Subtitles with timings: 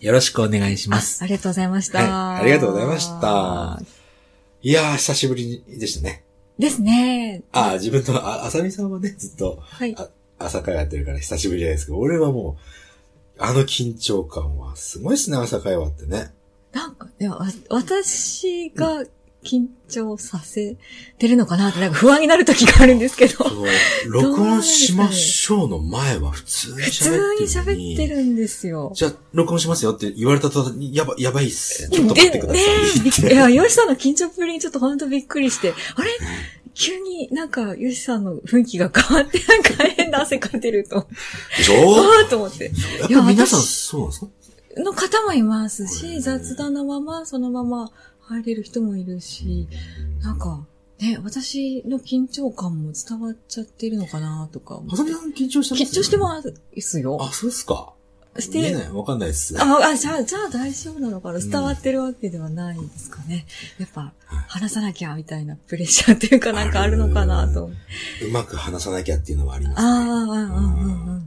[0.00, 1.22] よろしくお願いします。
[1.22, 1.98] ありがとうございました。
[1.98, 3.80] はいありがとうございました。
[4.62, 6.24] いやー、久しぶりでしたね。
[6.58, 7.42] ですね。
[7.52, 9.94] あー、自分と、あ、あさみさんはね、ずっと、はい。
[9.98, 10.08] あ
[10.38, 12.56] 朝会やってるから久しぶりじゃないですけど、俺はも
[13.38, 16.32] う、あの緊張感はすごいっすね、朝会話ってね。
[16.72, 19.04] なんか、いや、わ私が
[19.42, 20.76] 緊張させ
[21.18, 23.48] てるのかなって、なんか不安になる時があるんですけど。
[23.48, 23.66] その、
[24.06, 27.88] 録音しましょうの前は普通に普通に喋ってるのに。
[27.88, 28.92] 喋ってるんですよ。
[28.94, 31.88] じゃあ、録音しますよって言われた途端に、やば、やばいっす。
[31.88, 32.64] ちょっと待ってください。
[33.24, 36.10] ねいや、ヨシさんの緊張っぷりにちょっとほんとびっくりして、あれ？
[36.72, 41.06] 急になんか、ヨシさんの雰囲気が変わって、なんか変な汗かいてると、
[41.56, 41.96] でしょ？
[41.96, 42.70] ああと思って。
[43.10, 44.26] やっぱ皆さん私そうなんですか？
[44.82, 47.90] の方もいますし、雑談のまま、そのまま
[48.30, 49.68] 入れる人もいるし、
[50.22, 50.64] なんか、
[50.98, 54.94] ね、私の緊張感も伝わっちゃってるのかなとか思って。
[54.94, 55.82] あさみさん緊張してます？
[55.82, 56.42] 緊張してま
[56.80, 57.18] すよ。
[57.20, 57.94] あ、そうですか？
[58.38, 58.92] して、見えない？
[58.92, 59.56] わかんないっす。
[59.58, 61.38] あ、あ、じゃあ、じゃあ大丈夫なのかな？
[61.38, 63.46] 伝わってるわけではないんですかね。
[63.78, 64.12] やっぱ、
[64.46, 67.70] 話さなきゃみたいなプレッシャーっていうかなんかあるのかなと。
[68.22, 70.02] うまく話さなきゃっていうのはありますああ、ね。
[70.02, 71.22] うんうんうんうんうん。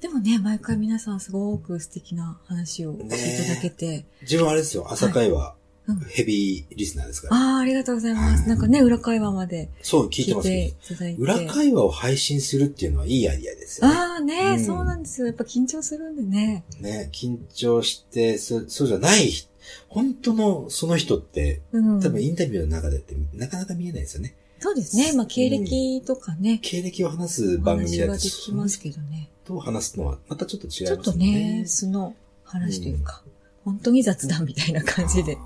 [0.00, 4.04] でもね、毎回皆さんすごく素敵な話をしていただけて。
[4.22, 5.54] 自分はあれですよ、朝会話
[5.88, 7.36] うん、ヘビーリスナーですから。
[7.36, 8.48] ああ、ありがとうございます。
[8.48, 11.18] なんかね、裏会話までそう、聞いてますけていただいて。
[11.18, 11.22] ど。
[11.22, 13.94] 裏会話を配信するっていうのはいいアイディアですよね。
[13.94, 15.26] ああね、うんそうなんですよ。
[15.26, 16.64] やっぱ緊張するんでね。
[16.80, 19.48] ね、緊張して、そそうじゃない人、
[19.88, 22.00] 本当のその人って、うん。
[22.00, 24.34] 多分インタビューの中でってなかなか見えないですよね。
[24.58, 25.12] そうですね。
[25.12, 29.28] まあ、経歴とかね、経歴を話すお番組だと、話はできますけどね。
[29.44, 31.60] と話すのはまたちょっと違いちょっとね。
[31.60, 32.14] ね、素の
[32.44, 33.22] 話というか、
[33.66, 35.36] 本当に雑談みたいな感じで。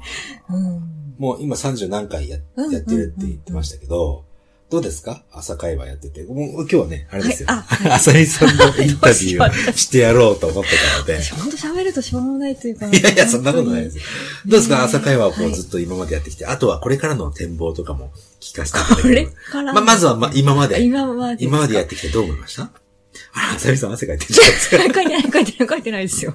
[0.51, 1.15] うん。
[1.19, 4.25] もう今30何回やうんやってるって言ってましたけど、
[4.71, 5.25] どうですか？
[5.33, 6.23] 朝会話やってて。
[6.25, 7.49] もう今日はね、あれですよ。
[7.49, 11.21] はい浅 井さんのインタビューを してやろうと思ってたので。
[11.23, 12.87] 私本当喋るとしょうもないというか。
[12.89, 13.97] いやいや、そんなことないです。
[14.47, 14.85] どうですか？
[14.85, 19.27] 朝会話をこはいうずっと今までやってきて、あとはこれからの展望とかも聞かせていただこれ。
[19.51, 19.73] から。
[19.73, 21.45] まあ、まずは、ま、今まで、今まで。
[21.45, 22.71] 今までやってきてどう思いました？
[23.33, 24.77] あら、浅井さん汗かいてるじゃないですか。
[24.79, 26.35] 書いてない、書いてない、書いてないですよ。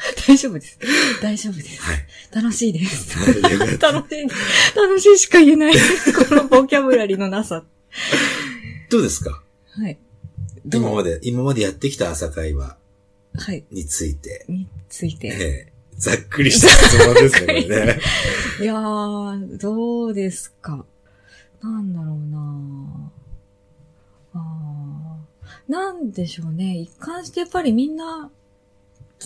[0.26, 0.78] 大丈夫です。
[1.22, 1.80] 大丈夫です。
[1.82, 2.06] はい。
[2.34, 3.16] 楽しいです。
[3.78, 4.28] 楽しい、
[4.76, 5.74] 楽しいしか言えない。
[5.74, 7.64] このボキャブラリーのなさ。
[8.90, 9.42] どうですか？
[9.72, 9.98] はい。
[10.72, 12.76] 今まで、今までやってきた朝会話
[13.34, 13.64] はい。
[13.70, 15.28] について、について。
[15.28, 15.32] え
[15.66, 18.00] えざっくりした質問ですね、これね。
[18.62, 20.86] いやー、どうですか？
[21.62, 23.12] なんだろうな
[24.32, 26.78] あーなんでしょうね。
[26.78, 28.30] 一貫してやっぱりみんな、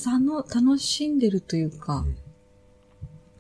[0.03, 2.17] たの、楽しんでるというか、うん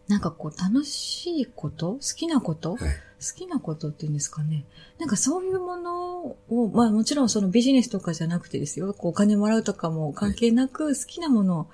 [0.06, 1.94] なんかこう楽しいこと？
[1.94, 2.81] 好きなこと、はい。
[2.81, 2.87] 好
[3.34, 4.66] きなことっていうんですかね。
[4.98, 8.93] なんかそういうものを、まあもちろんそのビジネスとかじゃなくてですよ。
[8.93, 11.70] こうお金もらうとかも関係なく好きなもの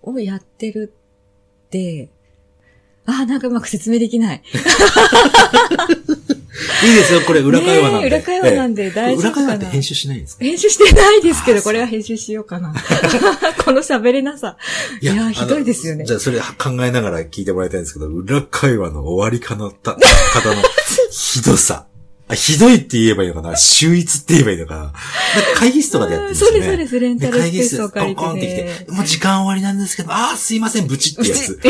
[0.00, 0.94] をやってる
[1.66, 2.08] って、
[3.04, 4.42] ああ、なんかうまく説明できない。
[6.84, 8.10] いいですよ、これ裏会話なんで。
[8.10, 9.46] ねえ裏会話なんでで大丈夫かな。
[9.46, 10.44] 裏会話って編集しないんですか？
[10.44, 12.74] 編集してないですけど、これは編集しようかな。
[13.64, 14.56] この喋れなさ。
[15.00, 19.98] いやーひどいですよねじゃあ、それ考えながら聞いてもらいたいんですけど、裏会話の終わりかなった、方
[20.54, 20.62] の
[21.10, 21.86] ひどさ。
[22.28, 23.56] あ、ひどいって言えばいいのかな？
[23.56, 24.80] 秀逸って言えばいいのかな？
[24.84, 25.00] なんか
[25.56, 26.56] 会議室とかでやってるんですよね。
[26.56, 27.00] そうです、そうです。
[27.00, 28.84] レンタルスペースを借りてコンコンってねき。
[28.86, 31.60] て、もう時間終わりなんですけど、あーすいません、ブチってやつ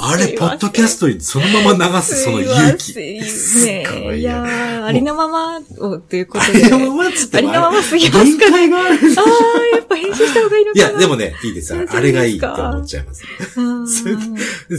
[0.00, 2.92] あれ、ポッドキャストにそのまま流すその勇気。
[3.24, 3.64] す
[4.04, 6.60] ごいいやー、ありのままを、ということあで。
[6.62, 8.94] りのままっつってもありのまますぎます限界がある。
[8.94, 10.98] あー、やっぱ編集した方がいいのいや、かな。
[11.00, 11.74] でもね、いいです。
[11.74, 13.24] あれがいいって思っちゃいます。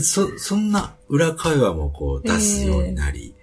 [0.02, 3.34] そ、そんな裏会話もこう出すようになり、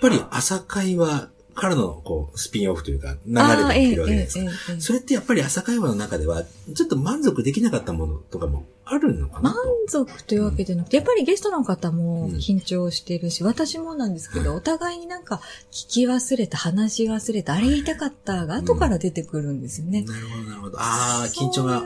[0.00, 9.54] ぱり朝会話からのこうスピンオフというか流れあーているわけですかええええええそれってやっぱり朝会話の中では、ちょっと満足できなかったものとかもあるのかな満
[9.90, 10.06] と。
[10.06, 15.40] 足というわけでなくて、やっぱりゲストの方もうん緊張してるし、私もなんですけど、はいお互いになんか
[15.70, 20.02] 聞き忘れた、話し忘れた、あれ言いたかったが後から出てくるんですよね。
[20.02, 20.78] なるほど、なるほど。
[20.80, 21.82] ああ、緊張が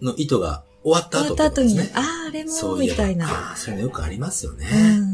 [0.00, 1.80] の意図が終わった後終わった後に。
[1.80, 3.26] あー、あれも、みたいな。
[3.28, 4.66] ああ、そういうのよくありますよね。
[4.98, 5.11] うん。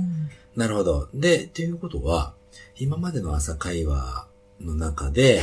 [0.59, 1.09] なるほど。
[1.15, 2.35] で、ということは、
[2.77, 4.27] 今までの朝会話
[4.61, 5.41] の中で、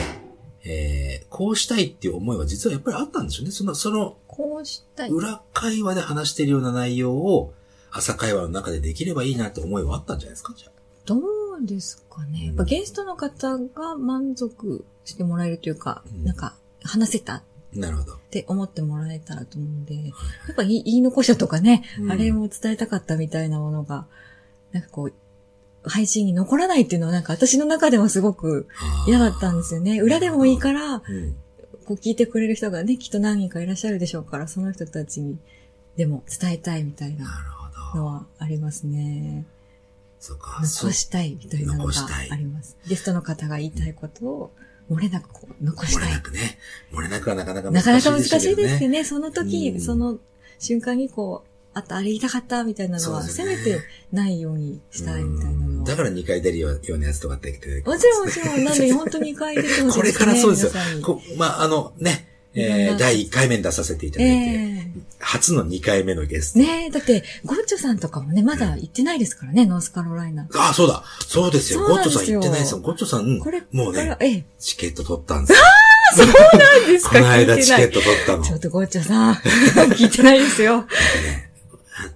[0.64, 3.52] えー、こうしたいっていう思いは実はやっぱりあったんでしょうね。
[3.52, 5.10] その、そのこうしたい。
[5.10, 7.54] 裏会話で話しているような内容を
[7.92, 10.54] 朝会話の中でできればいいなって思いはあったんじゃないですか？
[10.58, 10.70] じゃ
[11.06, 11.22] どう
[11.62, 12.48] ですかね。
[12.48, 18.16] やっぱゲストの方が満足してもらえるというか、うんなんか話せたっあなるほど。
[18.32, 20.12] て思ってもらえたらと思うんで、や
[20.52, 24.08] っぱ言い言い残したとかね、うんあれも伝えたかったみたいなものが、
[24.76, 25.14] なんかこう、
[25.90, 28.68] 配信に残らないっていうのはなんか私の中でもすごく
[29.08, 30.00] 嫌だったんですよね。
[30.00, 31.36] 裏でもいいから、うん。
[31.86, 35.38] こう聞いてくれる人がね、きっと何人かいらっしゃるでしょうから、その人たちに
[35.96, 37.26] でも伝えたいみたいな。
[37.96, 39.46] のはありますね。
[40.20, 40.62] そうか。
[40.64, 41.94] 残したいみたいなのが
[42.32, 42.78] あります。
[42.88, 44.52] ゲストの方が言いたいことを
[44.92, 46.22] 漏れなくこう残したい漏れな。
[46.22, 46.58] くね。
[46.92, 50.18] 漏れなくはなかなかなかなか難しいですけどね、その時、うんその
[50.60, 53.82] 瞬間にこう、あとあれ言いたかったみたいなのは、せめて
[54.14, 55.86] ないようにしたいみたいなのは。
[55.86, 59.94] だから2回出るようなやつとかって出てくるもちろんもちろん、なんで本当に一回出てほしいですね。
[59.94, 66.60] これからそうですよまあ、あのね、えー、第1回目に出させていただいて、え初の2回目のゲスト。
[66.60, 70.48] えねえ、だって、ゴッチョさんとかもね、まだ行ってないですからね、ノースカロライナ。
[70.56, 71.04] あ、そうだ。
[71.28, 71.86] そうですよ。
[71.86, 72.80] すよゴッチョさん行ってないですよ。
[72.80, 75.66] ゴッチョさん、これもうね、ええ、チケット取ったんですよ。
[76.16, 78.00] そうなんですか この間チケット。
[78.00, 78.44] ト取ったの。
[78.44, 79.34] ちょっとゴッチョさん、
[79.92, 80.82] 聞いてないですよ。
[80.82, 81.45] ね、あ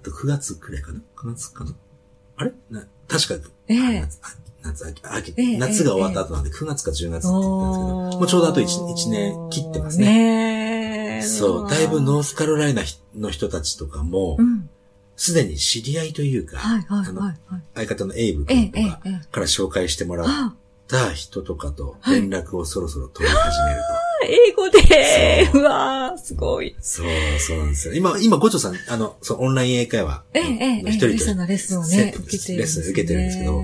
[0.00, 1.74] と9月くらいかな ?9 月かな？
[2.36, 2.52] あれ？
[2.70, 4.28] な確か、ええあ夏、あ
[4.62, 11.22] 夏、秋、秋、ええ夏が終わった後なんで9月か10月って言ったんですけど、もうちょうどあと 1, 1年切ってますね。
[11.24, 12.82] そう、だいぶノースカロライナ
[13.16, 14.68] の人たちとかもう、ん。
[15.16, 17.20] すでに知り合いというか、はいはいあの。
[17.74, 19.00] 相方のエイブええ君とか。
[19.32, 20.54] から紹介してもらっあ、
[20.88, 23.80] た人とかと連絡をそろそろ取り始める
[24.24, 24.78] 英語で
[25.50, 26.72] そううわー、すごい。
[26.72, 26.76] と。
[26.80, 27.06] そう、
[27.38, 27.94] そうなんですよ。
[27.94, 32.58] 今、今、ゴチョさん、あの、そう、オンライン英会話ええ、ええ、ええ、一人リサとのレッスンをね受けてる。
[32.58, 33.62] レッスン受けてるんですけど、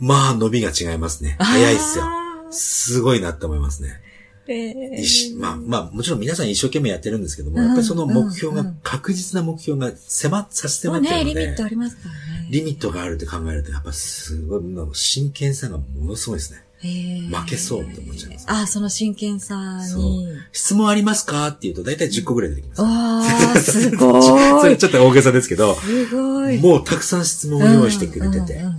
[0.00, 1.36] まあ、伸びが違いますね。
[1.40, 2.04] 早いっすよ。
[2.50, 4.00] すごいなって思いますね。
[4.48, 12.46] ええいしまあ、まあ、もちろん皆さん一生懸命やってるんですけども、うんやっぱりその目標が、うんうん確実な目標が迫っ、差し迫ってるので、リミットありますからね。
[12.50, 14.62] リミットがあるって考えると、やっぱすごい、
[14.92, 16.62] 真剣さがものすごいですね。
[16.86, 20.28] ええ負けそうって思っちゃいますああ、その真剣さに。
[20.52, 22.82] 質問ありますかって言うと、だいたい10個ぐらい出てきます。
[22.82, 24.22] わあ、すご
[24.60, 24.78] それい。
[24.78, 26.58] ちょっと大げさですけど、すごい。
[26.58, 28.72] もうたくさん質問を用意してくれてて、やっ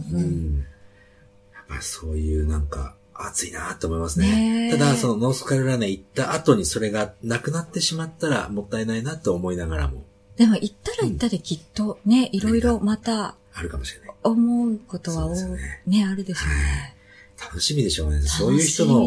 [1.67, 10.03] ぱりそういうなんか、熱いなと思いますねただ、そのノースカロライナ行った後にそれがなくなってしまったらもったいないなと思いながらも
[10.37, 14.15] でも行ったら行ったできっとね、いろいろまたあるかもしれない。
[14.23, 16.95] 思うことはねねあるでしょうね。
[17.39, 18.21] 楽しみでしょうね。
[18.21, 19.05] そういう人の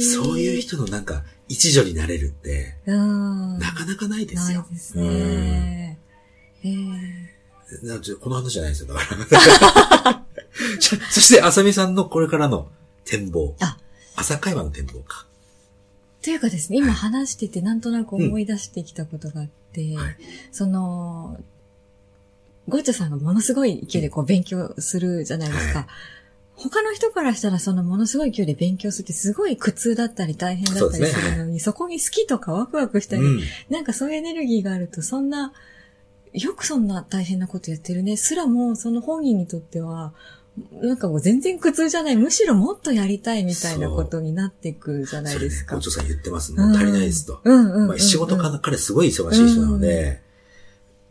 [0.00, 3.58] そういう人のなんか、一助になれるって、うん。
[3.58, 4.60] なかなかないですよ。
[4.60, 5.98] ないですね。
[8.20, 9.16] この話じゃないですよ、だか
[10.04, 10.24] ら。
[10.80, 12.70] そそして、あさみさんのこれからの
[13.04, 13.56] 展望。
[13.60, 13.78] あ
[14.14, 15.26] 朝会話の展望か。
[16.22, 20.16] というかですね、今話しててなんとなく思い出してきたことがあって、はい
[20.52, 21.40] その、
[22.68, 25.80] ゴーチャさんがものすごい勢いでこう勉強するじゃないですか。
[25.80, 25.88] はい
[26.62, 33.40] 他の人からしたらそのものすごい勢いで勉強するってすごい苦痛だったり大変だったりするのに、そこに好きとかワクワクしたり、うん。
[33.70, 35.52] なんかそういうエネルギーがあるとそんな、
[36.32, 38.16] よくそんな大変なことやってるね。
[38.16, 40.14] すらもその本人にとっては、
[40.82, 42.16] なんかもう全然苦痛じゃない。
[42.16, 45.76] むしろもっとやりたいみたいなことになっていくじゃないですか。
[45.76, 46.52] 校長さん言ってます。
[46.52, 47.40] もう足りないですと。
[47.42, 50.22] うんうんうんうんまあ、仕事かな、彼すごい忙しい人なので、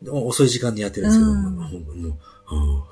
[0.10, 2.16] 遅い時間にやってるんですけど、うんもう、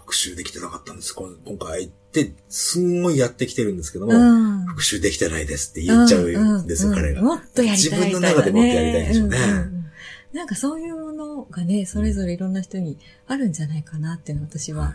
[0.10, 1.30] 復習できてなかったんです、今
[1.60, 4.66] 回って、すんごいやってきてるんですけども、うん。
[4.66, 7.22] 復習できてないですって言っちゃうんですよ、う彼が。
[7.22, 8.00] もっとやりたい。
[8.00, 9.86] 自分の中でもっとやりたいんでしょうねんんうん。
[10.34, 12.98] なんかそういうものがね、それぞれいろんな人に
[13.28, 14.94] あるんじゃないかなっていうのは私は、はい。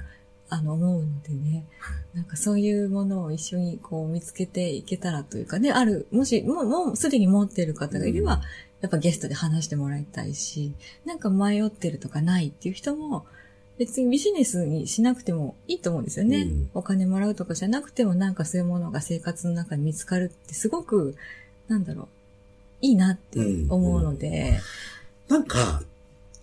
[0.49, 1.65] あの、思うのでね。
[2.13, 8.41] なんかそういうものを一緒にこう見つけていけたらというかね、ある、もし、もう、もうすでに持っている方がいれば、うん。
[8.81, 10.75] やっぱゲストで話してもらいたいし、
[11.05, 13.27] なんか迷ってるとかないっていう人も、
[13.79, 16.43] 別にビジネスにしなくてもいいと思うんですよね。
[16.43, 16.71] うん。
[16.75, 21.17] お金もらうとかじゃなくてもなんかそういうものが生活の中に見つかるってすごく、
[21.69, 22.07] なんだろう、
[22.83, 24.61] いいなって思うので、
[25.29, 25.83] なんか、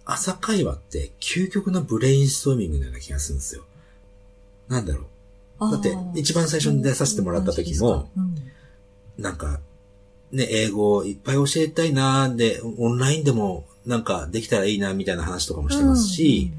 [0.03, 3.63] 朝会話って究極のブレインストーミングのような気がするんですよ。
[4.67, 5.05] なんだろ
[5.59, 5.71] う。
[5.71, 8.35] だって一番最初に出させてもらった時も、うん。
[9.21, 9.59] なんか、
[10.31, 16.51] ね、英語をいっぱい教えたいなーで、オンラインでもなんかできたらいいなみたいな話とかもしてますし、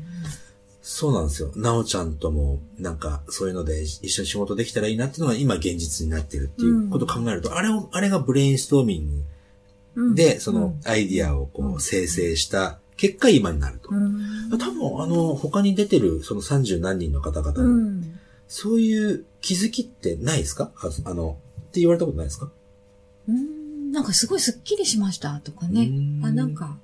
[0.85, 1.53] そうなんですよ。
[1.55, 9.23] なおちゃんともなんかそういうので一緒に仕事できたらいいなっていうのが今現実になってるっていうことを考えると、あれを、あれがブレインストーミング
[9.95, 10.15] うん。
[10.17, 11.75] で、そのアイディアをこうん。
[11.75, 13.91] う生成した結果今になると。
[13.91, 20.73] うん、多分あの、他に出てるその30何人の方々うの、ん、そういう気づきってないですか？
[20.77, 22.51] ああの、って言われたことないですか？
[23.29, 25.85] うん、なんかすごいスッキリしましたとかね。
[25.85, 26.21] う。
[26.23, 26.27] ん。
[26.27, 26.77] あ、なんか、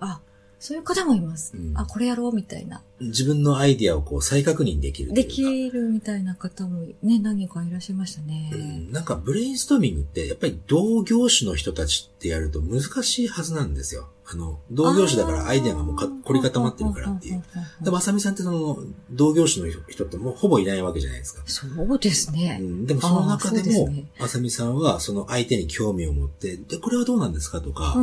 [0.00, 0.20] あ、
[0.60, 1.56] そういう方もいます。
[1.56, 2.82] うんあ、これやろうみたいな。
[3.00, 5.30] 自分のアイディアをこう再確認できるでか。
[5.30, 8.50] きるみたいな方もね、何人かいらっしゃいましたね。
[8.52, 14.08] うん、なんかブレインストーミングってやっぱり同業種の人たちってやると難しいはずなんですよ。
[14.30, 17.42] あの、同業種だからアイデアがもうか凝り固まってるからっていう。。
[17.80, 18.78] でも、あさみさんってその、
[19.10, 21.42] 同業種の人ってもうほぼいないわけじゃないですか。
[21.46, 22.62] そうですねう。
[22.62, 23.88] ん、でもその中でも
[24.20, 27.96] あさみさんはその相手に興味を持って、で、これはどうなんですかとか、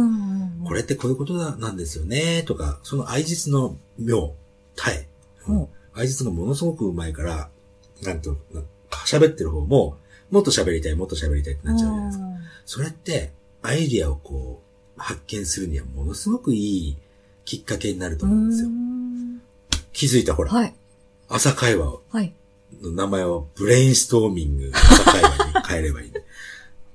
[0.66, 4.34] これってこういうことだなんですよね、とか、その愛実の妙、
[4.76, 5.08] 体。
[5.48, 5.68] うんうん
[5.98, 7.50] 愛実がものすごくうまいから、
[8.04, 8.62] なんと、な
[9.06, 9.98] 喋ってる方も、
[10.30, 12.26] もっと喋りたい、もっと喋りたいってなっちゃうじゃないですか。
[12.66, 14.65] それって、アイディアをこう、
[14.98, 16.98] 発見するにはものすごくいい
[17.46, 18.70] きっかけになるとう思うんですよ。
[18.70, 19.42] ん
[19.94, 20.74] 気づいたほら、はい。
[21.30, 22.34] 朝会話はい。
[22.82, 25.30] の名前をブレインストーミング朝会話
[25.62, 26.12] に変えればいい。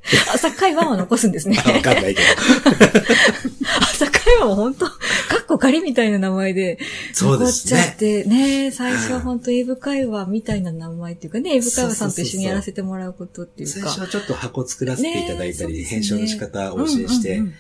[0.35, 1.61] 朝会話は残すんですね。
[1.65, 2.27] あわかんないけど。
[3.93, 4.95] 朝会話も本当、カ
[5.39, 6.79] ッコ仮みたいな名前で
[7.13, 8.35] そう残っちゃっですね。
[8.35, 13.75] て、ね最初は本当英語会話みたいな名前っていうかね、英語会話さんと一緒にやらせてもらうことっていうか。
[13.75, 17.55] 最初はちょっと箱作らせていただいたり、ね編集の仕方をお教えしうんうんてうん、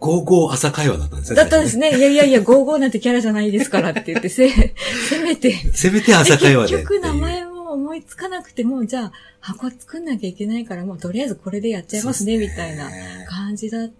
[0.00, 1.90] ゴーゴー朝会話だったんですよだったんですね。
[1.92, 1.98] ね。
[1.98, 4.48] いやいやいや、55なんてキャラじゃないですからって言って、せ、
[5.08, 5.52] せめて。
[5.74, 6.78] せめて朝会話で。
[6.78, 12.90] 結局名前も思いつかなくても、じゃあ箱作んなきゃいけないから、もうとりあえずこれでやっちゃいますね、すみたいな
[13.28, 13.90] 感じだっ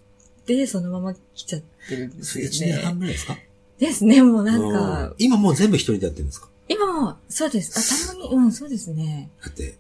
[0.47, 2.99] て、そのまま来ちゃってるんですよそれ1年半ね。
[3.01, 3.39] ぐらいですか？
[3.79, 6.49] ですね、もうなんか、今もう全部一人でやってるんですか？
[6.69, 7.73] 今も、そうです。
[8.09, 9.29] あ、たまに、うん、そうですね。
[9.45, 9.75] だって、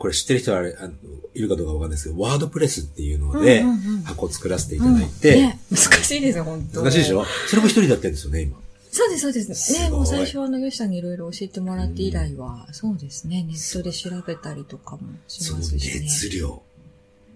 [0.00, 0.94] これ知ってる人はあれあの
[1.34, 7.24] いるかどうかわかんないですけど、ワードプレスっていうのでうんうんうん箱を作らせていたうんだいて、ね、難しいですよ、本当難しいでしょ？
[7.46, 8.58] それも一人でやってるんですよね、今。
[8.90, 9.72] そうです、そうです。
[9.74, 16.00] ね、もう最初はあの、ヨシさんにいろいろ教えてもらって以来は、そうですね、ネットで調べたりとかもしますしね。
[16.00, 16.62] 熱量。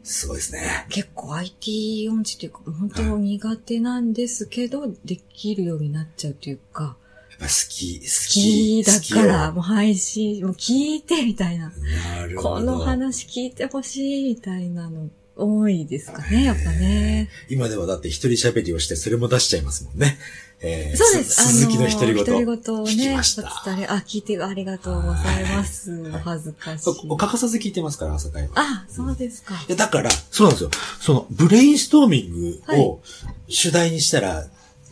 [0.02, 0.86] すごいですね。
[0.88, 6.96] 結構 IT 音痴っていうか、本当苦手なんですけど、できるようになっちゃうというか、
[7.38, 8.84] ぱ好き、好好き。
[8.84, 11.72] きだから、好もう配信、もう聞いてみたいな。
[12.16, 12.48] なるほど。
[12.56, 17.28] この話聞いてほしいみたいなの多いですかね、やっぱね。
[17.48, 20.18] 今ではだって一人喋りをして、それも出しちゃいますもんね。
[20.60, 21.48] えー、そうです。
[21.48, 22.24] 鈴木の独り言。
[22.24, 26.08] 独り言を聞きね、ました伝えあ、聞いてありがとうございます。
[26.08, 27.06] お恥ずかしい。
[27.08, 28.50] お欠かさず聞いてますから、朝会は。
[28.54, 29.54] あ、そうですか。
[29.54, 30.70] いや、だから、そうなんですよ。
[31.00, 33.02] その、ブレインストーミングを
[33.48, 34.46] 主題にしたら、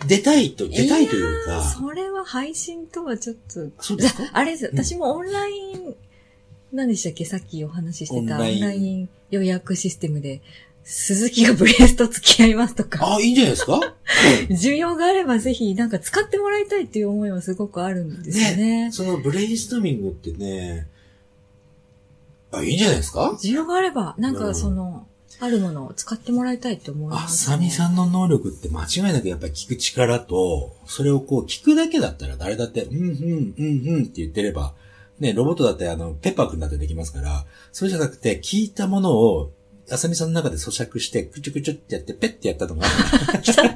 [0.07, 4.25] 出たいと、出たいというか、それは配信とはちょっと、そうですか？
[4.33, 4.79] あ あれです、うん。
[4.79, 5.95] 私もオンライン、
[6.73, 7.25] 何でしたっけ？
[7.25, 8.37] さっきお話ししてた。
[8.37, 9.09] オンライン。
[9.31, 10.43] 予約システムで、
[10.85, 13.81] 鈴木がブレスと付き合いますとか、ああ、いいんじゃないですか？
[14.51, 18.91] 需要があればぜひなんか使ってもらいたいっていう思いはすごくあるんですよね。
[18.93, 20.89] そのブレインストーミングってね、
[22.51, 23.39] あ、いいんじゃないですか？
[23.43, 24.55] 需要があれば、なんかうん。
[24.55, 25.07] その、
[25.41, 34.75] あるものを使ってもらいたいって思いあます、さみさんの能力って間違いなくやっぱり聞く力と、それをこう聞くだけだったら誰だって、うん、うん、うん、うんって言ってれば、
[35.19, 39.53] ね、ロボットだってあの、ペッパーくんだってできますから、それじゃなくて聞いたものを、
[39.91, 42.87] あさみさんの中で咀嚼して、くちゅくちゅってやって、ペッてやったのが、
[43.43, 43.69] 汚い、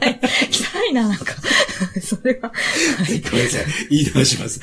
[0.51, 1.35] 汚いな、なんか。
[2.01, 2.53] それは。
[3.31, 3.65] ごめんなさい。
[3.91, 4.61] 言い直します。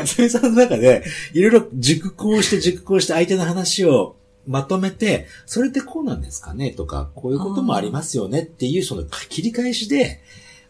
[0.00, 6.70] あさみさんの中で、いろいろ熟考して熟考して相手の話をまとめて、それってこうなんですかね？
[6.72, 8.42] とか、こういうこともありますよね？
[8.42, 10.20] っていう、その切り返しで、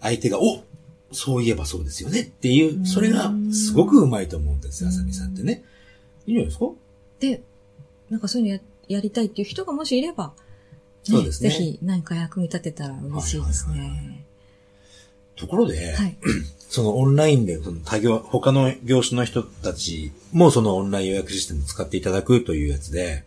[0.01, 0.63] 相手が、お
[1.13, 2.21] そういえばそうですよね？
[2.23, 2.87] っていうう、ん。
[2.87, 5.65] それがすごくうまいと思うんですよ、あさみさんってね。
[6.27, 6.67] いいんじゃないですか？
[7.21, 7.43] で、
[8.11, 10.33] なんかそういうのややりたいっていう人がもしいれば、
[11.03, 11.51] そうですね。
[11.51, 13.97] ぜひ何か役に立てたら嬉しいですはいはいはい。
[13.97, 14.25] ね。
[15.35, 16.17] ところで、はい。
[16.69, 23.25] そのオンラインで、その他業、他の業種の人たちもそのオンライン予約システムを使っていただくというやつで、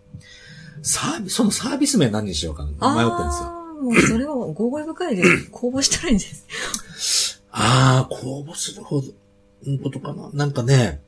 [0.82, 3.56] サービス、そのサービス名何にしようかな迷ってるんですよ。
[3.82, 7.42] もうそれを合声深いで公募したらいいんです。
[7.52, 10.30] ああ、公募するほど、んことかな。
[10.34, 11.02] なんかね、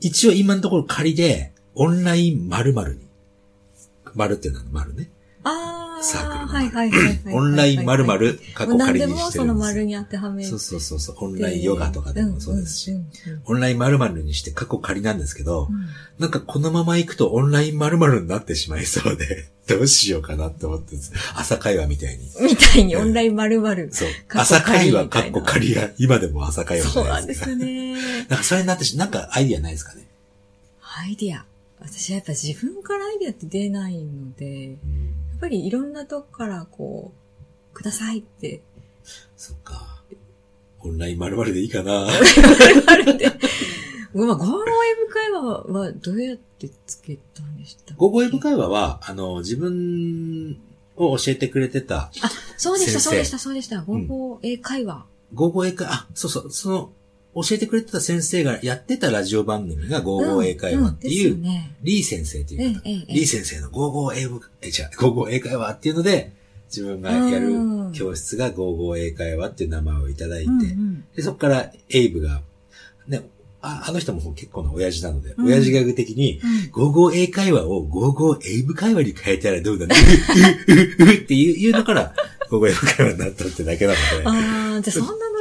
[0.00, 3.06] 一応今のところ仮で、オンライン〇〇に。
[4.14, 5.10] 〇っていうのは〇ね。
[5.42, 7.34] ああ、サークルのはいはいはい。
[7.34, 9.54] オンライン〇〇、過去何で仮にもそのしてるんですよ。
[9.54, 10.48] 丸に当てはめて。
[10.48, 11.16] そうそうそうそう。
[11.20, 12.92] オンラインヨガとかでもそうですし。
[13.46, 15.86] オンライン〇〇にして過去仮なんですけど、うん
[16.18, 20.96] なんかこのまま行くとオンライン〇〇になってしまいそうで、 どうしようかなって思って。
[21.34, 22.24] 朝会話みたいに。
[22.40, 23.88] みたいにオンライン〇〇。
[23.92, 24.08] そう。
[24.26, 27.96] 過去朝会話、仮みたいなかっこ仮が、今でも朝会話じそうゃなんですね。
[28.28, 30.06] なんかそれになってし、なんかアイディアないですかね？
[30.98, 31.44] アイディア。
[31.80, 34.76] 私はやっぱ自分からアイディアって出ないので、や
[35.36, 37.12] っぱりいろんなとこからこ
[37.72, 38.62] う、くださいって
[39.36, 40.02] そっか。
[40.80, 42.06] オンライン〇〇でいいかな。
[42.06, 43.26] 言われて。
[44.14, 47.94] まあ、ゴールウェブ会話はどうやってつけたんでしたっけ？
[47.96, 50.58] 午後英語会話は、あの、自分
[50.96, 53.82] を教えてくれてた、あ、そうでした、そうでした、そうでした。
[53.82, 55.04] 合法英会話。
[55.34, 56.90] 午後英会、あ、そうそう、その、
[57.36, 61.36] 教えてくれてた先生がやってたラジオ番組が午後英会話っていう。
[61.82, 66.32] リー先生っていう方、リー先生の午後英語、え、じゃ午後英会話っていうので、
[66.74, 67.92] 自分がやるうん。
[67.92, 70.50] 教室が55英会話っていう名前をいただいて、
[71.14, 72.40] でそこからエイブが、
[73.06, 73.28] ね、
[73.60, 75.46] ああの人も結構な親父なので、うん。
[75.46, 76.40] 親父ギャグ的に、
[76.74, 76.88] うん。
[76.88, 79.94] 55英会話を55英語会話に変えたらどうだね
[80.68, 82.14] ううううっていうのから、
[82.50, 84.24] 55英語会話になったってだけなので。
[84.24, 85.35] ああ、じゃあそんな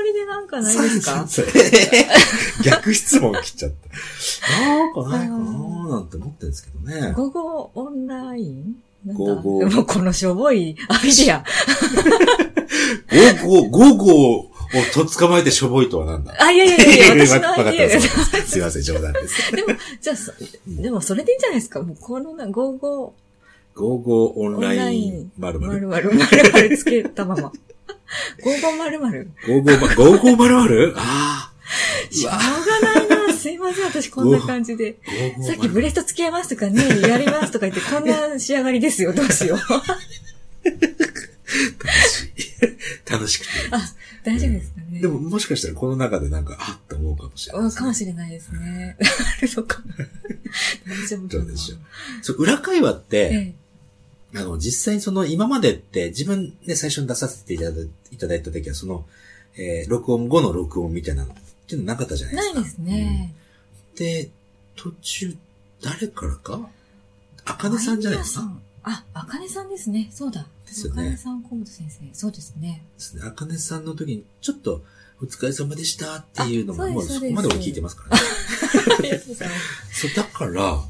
[0.52, 1.26] なんかないですか？
[2.64, 4.60] 逆質問来ちゃった。
[4.62, 7.14] なんかないかなーなんて思ってるんですけどね。
[7.14, 8.76] 午後オンライン？
[9.06, 11.44] なんだ午後でもこのしょぼいアイディア。
[13.44, 14.52] 午後、午後を
[14.94, 16.36] と捕まえてしょぼいとはなんだ？
[16.40, 18.52] あ、いやいやいやいや、 私のアイディアす。
[18.52, 19.52] すいません、冗談です。
[19.56, 19.68] でも、
[20.02, 20.34] じゃあそ、
[20.68, 21.82] でもそれでいいんじゃないですか？
[21.82, 23.14] もうこのな、午後
[23.76, 25.32] 午後オンラライン。
[25.38, 27.52] まるまるまるまるつけたまま。
[28.44, 29.30] 午後まるまる。
[29.48, 30.94] 午後ま、午後まるまる？
[30.98, 31.56] ああ。
[32.14, 32.40] しょうが
[32.94, 33.34] ないな。
[33.34, 34.98] すいません、私こんな感じで。
[35.46, 39.14] さっきブレスト付き合いますとかね、 やりますとか言って、こんな仕上がりですよ。
[39.14, 39.60] どうしよう。
[40.66, 40.80] 楽
[42.10, 43.12] しい。
[43.12, 43.52] 楽しくて。
[43.72, 43.82] あ、
[44.24, 45.00] 大丈夫ですかね。
[45.02, 48.98] でも、もしかしたらこの中でなんか、あって思うかもしれないうん、ですね、かもしれないですね。
[49.00, 49.96] あるのかな。
[50.88, 51.44] 大丈夫かな。
[51.44, 51.80] どうでしょう。
[52.22, 53.56] そう、裏会話って、え
[54.36, 59.06] あの、実際にその今までって自分で最初に出させていただいただいた時はその、
[59.58, 61.36] えー録音後の録音みたいなのっ
[61.68, 62.60] ていうのなかったじゃえないですか。
[62.60, 63.34] ないですね。
[63.40, 63.46] うん
[63.96, 64.30] で、
[64.76, 65.34] 途中、
[65.82, 66.68] 誰からか？
[67.46, 68.42] あかねさんじゃないですか？
[68.42, 68.62] あん。
[68.84, 70.10] あ、あかねさんですね。
[70.12, 70.46] そうだ。
[70.68, 72.00] ですよねあかねさん、小本先生。
[72.14, 72.84] そうですね。
[72.98, 73.22] ですね。
[73.26, 74.84] あかねさんの時に、ちょっと、
[75.22, 78.18] お疲れ様でしたっていうのも、もうそこまで俺聞いてますから
[79.00, 79.22] ね。
[79.94, 80.84] そう、 だから、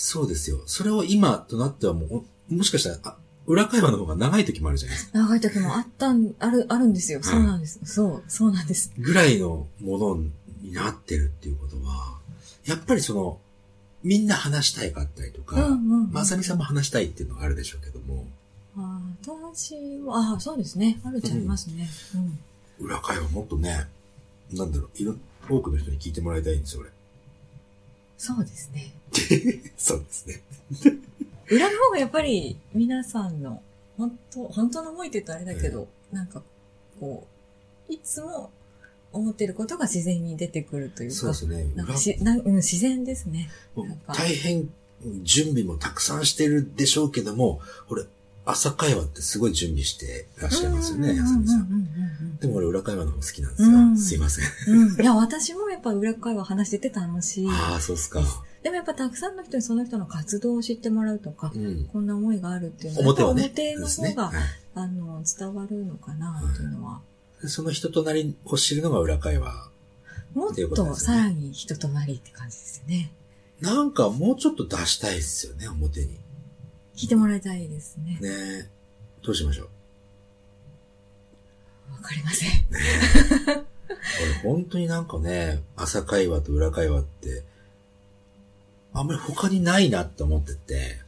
[0.00, 0.60] そうですよ。
[0.66, 3.16] それを今となってはもう、おもしかしたら、あ
[3.48, 5.18] 裏会話の方が長い時もあるじゃないですか。
[5.18, 7.20] 長い時もあったん、ある、あるんですよ。
[7.20, 7.80] そうなんです。
[7.82, 8.92] そう、そうなんです。
[8.96, 10.18] ぐらいのもの
[10.62, 12.16] になってるっていうことは、
[12.64, 13.40] やっぱりその、
[14.04, 16.12] みんな話したいかったりとうんか、うん。
[16.12, 18.24] まさみさんも話したいっていうのがあるでしょうけども、
[18.76, 19.00] あ
[19.52, 19.74] 私
[20.06, 21.00] は、あそうですね。
[21.02, 21.88] あるちゃいますね。
[22.78, 22.86] うん。
[22.86, 23.88] 裏会話もっとね、
[24.52, 25.16] なんだろう、いろ、
[25.48, 26.84] 多くの人に聞いてもらいたいんですよ、
[28.18, 28.92] そうですね。
[29.12, 29.60] 俺。
[29.78, 30.42] そうですね。
[31.50, 33.62] 裏の方がやっぱり皆さんの、
[33.96, 36.42] 本当本当の思いって言うとあれだけど、なんか、
[37.00, 37.26] こ
[37.88, 38.50] う、いつも
[39.12, 41.62] 思ってることが自然に出てくるというか、そうですね。
[41.74, 43.50] 裏なんかしなうん、自然ですね。
[44.08, 44.68] 大変
[45.22, 48.04] 準備もたくさんしてるでしょうけども、俺、
[48.44, 51.60] 朝会話ってすごい準備してらっしゃいますよね、やさみさん。
[51.60, 52.36] ん。
[52.38, 53.68] でも俺、裏会話の方好きなんですよ。
[53.68, 54.44] うんすいません。
[54.68, 55.00] うん。
[55.00, 57.46] いや、私もやっぱ裏会話話してて楽しい。
[57.48, 58.20] ああ、そうっすか。
[58.64, 61.84] でもやっぱたくさんの人にその人の活動を知ってもらうとか、うん。
[61.92, 63.44] こんな思いがあるっていうのは、表はね。
[63.44, 64.34] 表の方が、はい
[64.74, 67.00] あの、伝わるのかな、というのは。
[67.40, 69.70] でその人となりを知るのが裏会話。
[70.34, 73.12] もっっていうことさらに人となりって感じですよね。
[73.60, 76.18] なんかもうちょっと出したいっすよね、表に。
[76.96, 78.18] 聞いてもらいたいですね。
[78.20, 78.28] ね
[78.64, 78.68] え。
[79.24, 79.68] どうしましょ
[81.88, 81.92] う？
[81.92, 82.50] わかりません。
[84.42, 87.44] 俺本当になんかね、朝会話と裏会話って、
[88.92, 90.98] あんまり他にないなって思ってて、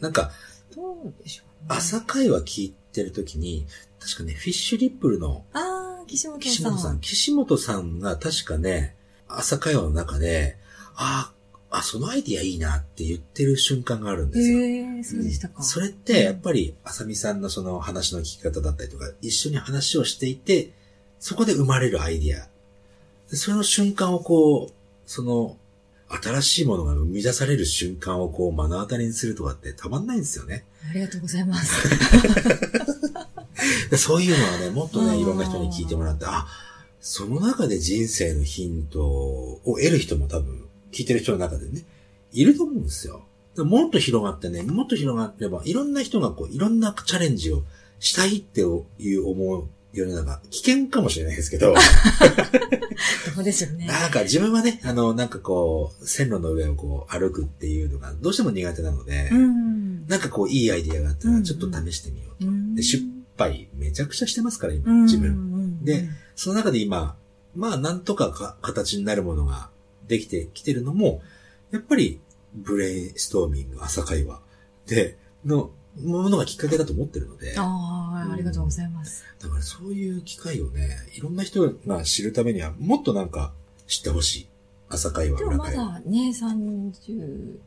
[0.00, 0.30] なんか、
[0.74, 1.76] どうでしょう、ね。
[1.76, 3.66] 朝会話聞いてるときに、
[4.00, 6.50] 確かね、フィッシュリップルのあー、岸本さん。
[6.50, 8.96] 岸本さん、岸本さんが確かね、
[9.28, 10.56] 朝会話の中で、
[10.94, 11.32] あ
[11.70, 14.60] あ、あ、そのアイディアいいなって言ってる瞬間があるんですよ。
[14.60, 15.62] へえ、そうでしたか。
[15.62, 20.72] んそれって、やっぱり、あさみさんのその話の聞き方だったりとか、一緒に話をしていて、
[21.22, 22.48] そこで生まれるアイディア。
[23.30, 24.72] でその瞬間をこう、
[25.06, 25.56] その、
[26.08, 30.64] 新しいものが生み出される瞬間をこう目の当たりにするとかってたまんないんですよね。
[30.90, 31.88] ありがとうございます。
[33.88, 36.48] で そういうのはね、もっとね、うんいろんな人に聞いてもらって、あ、
[37.00, 41.84] その中で人生のヒントを得る人も多分、聞いてる人の中でね、
[42.32, 43.24] いると思うんですよ。
[43.54, 47.62] でもっと広がってね、もっと広がってれば、いろんな人がこう、いろんなチャレンジを
[48.00, 51.74] したいっていう思う世の中、危険かもしれないですけど、
[53.36, 53.86] どうでしょうね。
[53.86, 60.06] なんか自分はね、あの、なんかこう、線路の上をこう、歩くっていうのがどうしても苦手なので、うん。
[60.06, 62.48] なんかこう、いいアイディアがあったら、ちょっと試してみようと。
[62.48, 63.04] うんで、失
[63.36, 65.30] 敗めちゃくちゃしてますから、今、うん自分。
[65.30, 67.16] うんで、その中で今、
[67.54, 69.70] まあ、なんとかか形になるものが
[70.08, 71.22] できてきてるのも、
[71.70, 72.20] やっぱり、
[72.54, 74.40] ブレインストーミング、朝会話
[74.86, 79.24] で、の、ものがきっかけだと思ってるので、だああ、ありがとうございます。
[79.40, 83.52] からそういう機会をね、いろんな人が知るためには、もっとなんか
[83.86, 84.48] 知ってほしい。
[84.88, 85.70] 朝会話、でもま。
[85.70, 87.58] だね、35、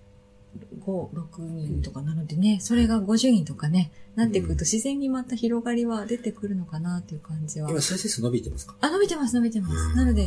[0.85, 7.69] 6人とかなのでね、それが50人とかね、なってくると自然にまた広がりは出てくるのかなっていう感じは。
[7.69, 8.75] 今、再生数伸びてますか？
[8.79, 9.75] あ、伸びてます、伸びてます。
[9.75, 10.23] うんなので、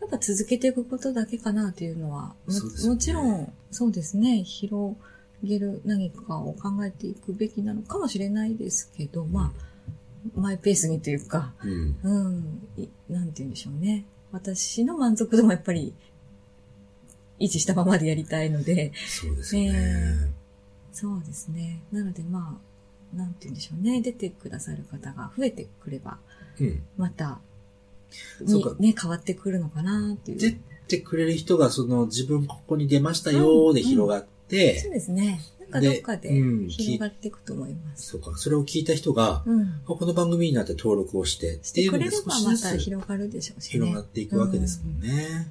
[0.00, 4.96] やっぱ続けていくことだけかなというのは、もねもちろん、そうですね、広
[5.42, 11.96] げる何かを考えていくべきなのかもしれないですけど、まあ、マイペースにというか、うん。
[12.02, 14.04] うん、いなんて言うんでしょうね。
[14.30, 15.94] 私の満足度もやっぱり、
[17.38, 19.72] 維持したままでやりたいので、そうですよね。
[19.72, 20.32] ね
[20.92, 21.82] そうですね。
[21.90, 22.58] なのでま
[23.14, 24.00] あ、なんて言うんでしょうね。
[24.00, 26.18] 出てくださる方が増えてくれば、
[26.60, 26.82] うん。
[26.96, 27.40] また、
[28.46, 30.38] そうね、変わってくるのかなっていう。
[30.38, 35.40] 出てくれる人が、その、自分ここに出ましたよーで広がって、そうですね。
[35.60, 36.30] なんかどっかで
[36.68, 38.10] 広がっていくと思います。
[38.10, 39.62] そうか、それを聞いた人が、うん。
[39.62, 43.70] あこの番組になって登録をして、っしていうので少しずつた広がるでしょうしね。
[43.72, 45.50] 広がっていくわけですもんね。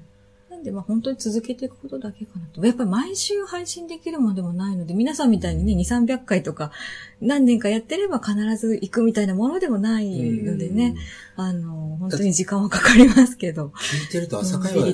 [0.52, 2.64] なんでまあ本当に続けていくことだけかなと。
[2.64, 6.72] やっぱり毎週配信できるものでもないので、皆さんみたいにね、2、300回とか
[7.20, 10.96] 何年かやってれば必ず行くみたいなものでもないのでね、
[11.36, 13.72] あの、本当に時間はかかりますけど。
[13.76, 14.88] 聞いてると、朝会話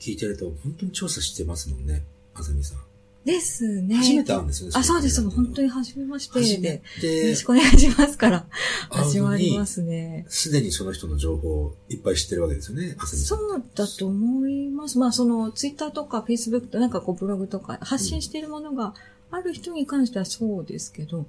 [0.00, 2.02] 聞いてると、本当に調査してますもんね、
[2.34, 2.91] あさみさん。
[3.24, 3.96] ですね。
[3.96, 4.72] 初めてんですよね。
[4.76, 5.22] あ、そうです。
[5.22, 6.40] れ本当に初めまして。
[6.40, 8.46] よてろしくお願いしますから。
[8.90, 10.26] 始まりま、すね。
[10.28, 12.96] すでにその人の情報をいっぱい知ってるわけですよね。
[13.06, 14.98] そうだと思います。
[14.98, 18.94] まあ、その、ツイッターとかフェイスブックとなんかこう、ブログとか発信しているものが
[19.30, 21.26] ある人に関してはそうですけど、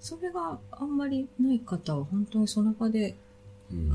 [0.00, 3.16] それがあんまりない方は本当にその場で、うん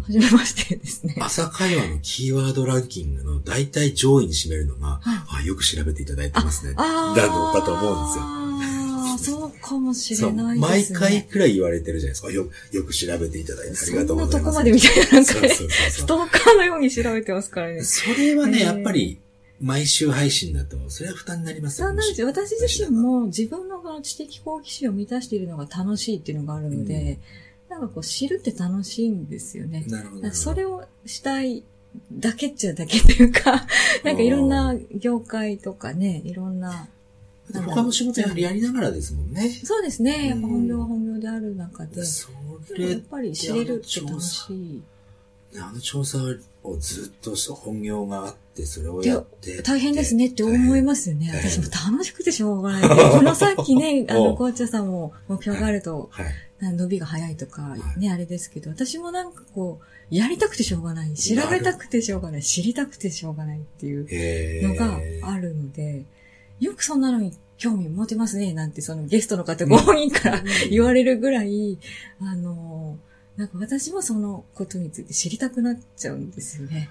[0.06, 1.16] 初めましてですね。
[1.20, 6.74] 朝会話のキーワードランキングの大体上位に占めるのが、はいあよく調べていただいてますね。
[6.78, 8.24] あだろうかと思うんですよ。
[8.24, 11.00] ああ、そうかもしれない毎ですね。
[11.00, 12.32] 回くらい言われてるじゃないですか。
[12.32, 14.52] よよく調べていただいてありがとうございます。
[14.52, 17.82] そんなとこまでみたいななんかねストーカーのように調べてますからね。
[17.84, 19.20] それはね、えーやっぱり、
[19.60, 22.28] 毎週配信だと、それは負担になりますよそうなんですよ。
[22.28, 27.18] 私自身も自分のこの知的好奇心を満たしているのが楽しいっていうのがあるので、
[27.78, 29.86] なんかこう知るって楽しいんですよね。
[29.88, 30.32] なるほど。
[30.32, 31.64] それをしたい
[32.12, 33.68] だけっちゃだけというか、
[34.04, 36.88] なんかいろんな業界とかね、いろんな。
[37.54, 39.50] 他の仕事ややりながらですもんね。
[39.64, 40.30] そうですね。
[40.30, 44.82] やっぱうん本業は本業である中で、そでもやれっぱり知れるって楽しい。
[45.56, 46.18] あの調査
[46.62, 49.62] をずっと本業があって、それをやって。
[49.62, 51.32] 大変ですねって思いまますよね。
[51.34, 53.12] 私も楽しくてしょうがない。
[53.12, 56.26] このさっきね、 あの、おうコーチャーさんも目標があると、はい。
[56.60, 58.00] な伸びが早いとかはい。
[58.00, 65.00] ね、あれですけど、私もなんかこう、やりたくてしょうがない、調べたくてしょうがない、知りたくてしょうがないっていうえのが
[65.32, 66.06] あるので、
[66.60, 71.78] よくそんなのに興味持てますね、なんてそのゲストの方ご本人から言われるぐらい、
[72.22, 72.98] あの、
[73.38, 76.90] なんか私もそのことについて知りたくなっちゃうんですよね。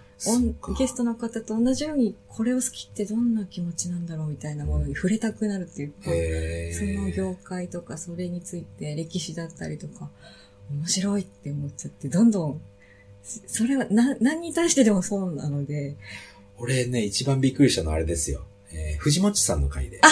[0.78, 10.08] ゲストの方と同じように、これを好きってどんな気持ちなんだろうみたいなものに触れたくなるっていうか、えその業界とかそれについて歴史だったりとか、
[10.70, 12.60] 面白いって思っちゃって、どんどん、
[13.24, 15.96] それはな、何に対してでもそうなので、
[16.58, 18.44] 俺ね、一番びっくりしたのはあれですよ。
[18.72, 19.98] えー、藤本さんの回で。
[20.02, 20.06] あ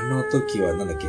[0.00, 1.06] あの時はなんだっけ？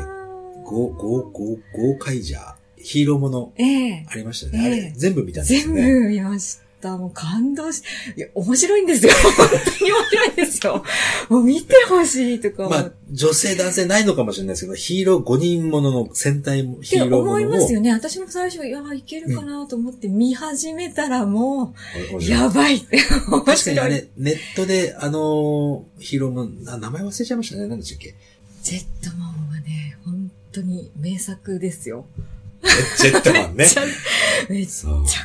[0.66, 2.56] ゴー、ゴー、ゴー、ゴーカイジャー、
[2.88, 4.60] ヒーローものええありましたよね。
[4.60, 5.92] あええれ、全部見たんですね。
[5.94, 6.96] 部見ました。
[6.96, 7.82] もう感動し、
[8.16, 9.12] いや、面白いんですよ。
[9.36, 9.48] 本
[9.78, 10.84] 当に面白いんですよ。
[11.28, 17.92] もう見てほしいとか思まあっ、女性男性ないのかもしれないですけど、ヒーロー5人ものの戦隊ヒてーローも思いのをますよね。
[17.92, 21.74] 私も最初、いや、いけるかなと思って見始めたらも
[22.18, 23.00] う、やばいって。
[23.28, 23.80] 面確かに。
[23.82, 27.68] あれ、ネットで、あのーヒーローも、あ名前忘れちゃいましたね。
[27.68, 28.16] 何でしたっけ？
[28.64, 32.06] ジェットマンはね、本当に名作ですよ。
[32.98, 33.68] ジェットマンね め。
[33.68, 33.84] ちゃ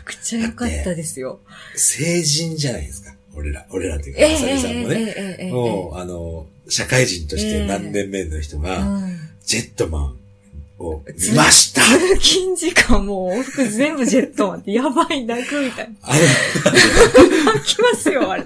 [0.05, 1.41] くちゃ良かったですよ。
[1.75, 3.15] 成人じゃないですか。
[3.35, 5.51] 俺ら、俺らというか、ええまさみさんもね。
[5.53, 10.17] もう、あの、社会人として何年目の人が、うんジェットマン
[10.83, 15.95] を見ました通勤時間もう往復全部ジェットマンってやばい泣くみたいな。
[16.03, 18.45] あの、泣きますよ、あれ。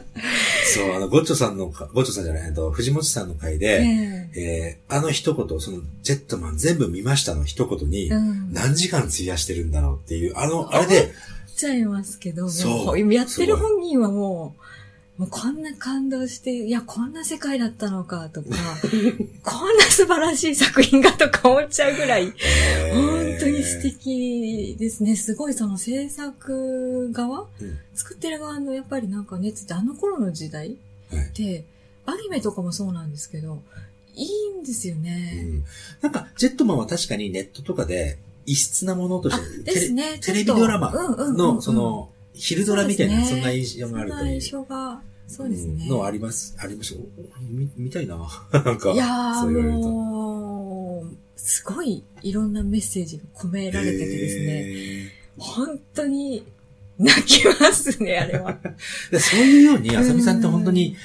[0.75, 8.53] そう、あの、ゴッチョさんのか、ゴッチョさんじゃない、えっと、藤本さんの回で、えええーあの一言、その、ジェットマン全部見ましたの一言に、うん。
[8.53, 11.13] 何時間費やしてるんだろうっていう、あの、あれで、
[11.57, 14.63] ちゃいますけど、もそううやってる本人はもう、
[15.19, 18.49] もうこんな感動して、いや、こんな世界だったのかとか、
[19.43, 22.27] こんな素晴らしい作品がとか思っちゃうぐらい、
[22.93, 25.17] 本当に素敵ですね。
[25.17, 30.77] すごいその制作側、うん作ってる側のやっぱりなんか熱ってあの頃の時代
[31.11, 31.65] はいって、
[32.05, 33.63] アニメとかもそうなんですけど、
[34.15, 35.43] いいんですようね。
[35.43, 35.65] ん
[36.03, 40.19] なんか、ジェットマンは確かにネットとかで異質なものとしあて、ですね。
[40.21, 44.19] テレビドラマの、その、昼ドラみたいな、そんな印象があるという。
[44.19, 45.87] そんな印象が、そうですね。
[45.87, 47.01] んのあります、ありました。
[47.01, 48.17] お見見たいな。
[48.53, 49.89] なんか、いやーそう言われると。
[49.89, 55.13] もう、すごいいろんなメッセージが込められててですね、ね。
[55.39, 56.45] 本当に
[56.99, 58.59] 泣きますね、あれは。
[59.11, 60.97] でそういうように、あさみさんって本当に、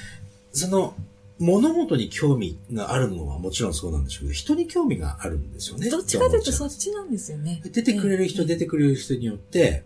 [0.53, 0.93] その、
[1.39, 5.89] 物事に興味があるのはもちろんそうなんでしょうけど、人に興味があるんですよね。
[5.89, 7.61] どっちかというとそっっちなんですよね。
[7.65, 9.83] 出てくれる人、ええ出てくれる人によって、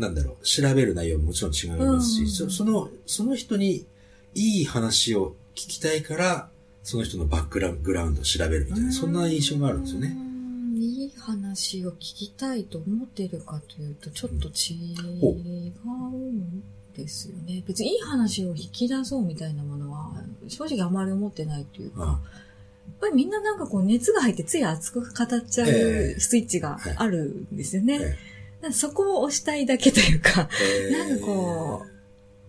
[0.00, 3.86] なんだろう、調べる内容ももちろん違いますし、うんそその、その人に
[4.34, 6.48] いい話を聞きたいから、
[6.82, 10.16] その人のバックグラウンドを調べるみたいな、そんな印象があるんですよね。
[10.76, 16.62] いい話を聞きたいと思ってるかというと、ちょっと違ほうん
[16.96, 17.62] ですよね。
[17.66, 20.12] 別にいい話を引き出そうみたいなものは、
[20.48, 22.18] 正直あまり思ってないというか、うん
[22.90, 27.98] やっぱりみんななんかこう熱が入ってつい熱く語っちゃえうえスイッチがあるんですよね。
[28.02, 28.18] え
[28.72, 31.86] そこを押したいだけというか、えなんかこ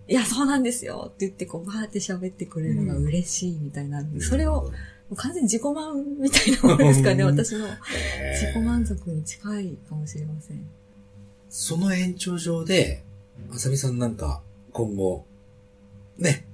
[0.07, 4.69] いや、そうなんですよって言ってこうバーって喋ってくれるのが嬉しいみたいなので、それを、
[5.15, 7.71] 完全に自己満みたいなものですかね、うん私のえ
[8.19, 10.69] え自己満足に近いかもしれません。
[11.49, 13.03] その延長上で、
[13.53, 14.41] あさみさんなんか、
[14.73, 15.25] 今後、
[16.17, 16.45] ね、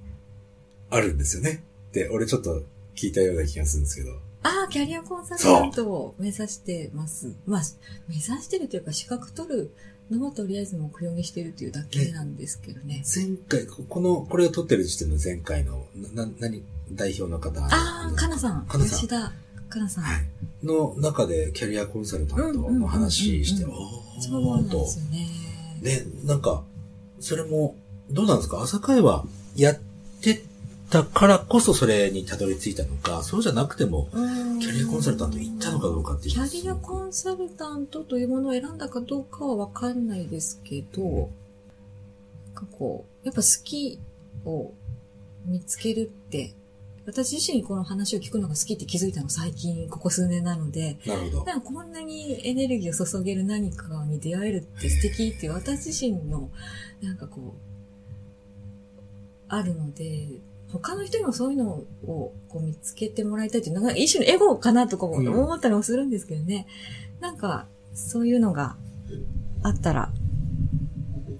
[0.89, 1.63] あるんですよね。
[1.89, 2.63] って、俺ちょっと
[2.95, 4.26] 聞いたような気がするんですけど。
[4.47, 7.35] ああ、キャリアコンサルタントを目指してます。
[7.45, 7.61] まあ、
[8.07, 9.71] 目指してるというか、資格取る
[10.09, 13.03] のもとりあえず目標にしてるというだけなんですけどね。
[13.13, 17.61] 前回、ここの、これを撮ってる時点の前回の、な、な、何、代表の方。
[17.65, 18.65] ああ、かなさん。
[18.65, 19.33] かなさん吉田
[19.69, 20.03] かなさん。
[20.05, 20.25] はい。
[20.63, 23.71] の中で、キャリアコンサルタントの話して、お
[24.21, 25.27] そうなんですよね。
[25.81, 26.63] ね、なんか、
[27.19, 27.75] それも、
[28.09, 29.25] どうなんですか朝会は
[29.57, 29.79] やっ
[30.87, 34.09] てたからこそそれにたどり着いたのか、そうじゃなくても、
[34.59, 43.99] キキャリアコンサルタント行ったのかどうかっていうキャリアコンサルタントというものを選んだかどうかはわかんないですけど、なんかこう、やっぱ好き
[44.45, 44.71] を
[45.45, 46.53] 見つけるって、
[47.05, 51.45] 私自身この話を聞くのが好きって気づいたの最近、ここ数年なので、なるほど。
[51.45, 56.49] なんかこんなにエネルギーを注げる何かに出会えるって素敵っていう私自身の、
[57.01, 57.51] なんかこう、
[59.47, 60.27] あるので、
[60.71, 66.67] 他の人にもそういうのをこう見つけてもらいたいっていうのが一種のエゴかなとかもうん思ったりもするんですけどね。
[67.19, 68.75] なんか、そういうのが
[69.63, 70.11] あったら